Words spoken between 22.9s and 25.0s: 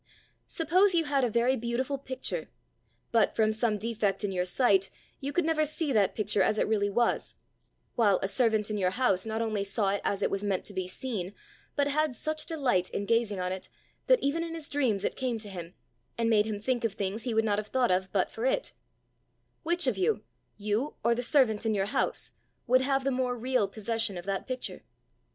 the more real possession of that picture?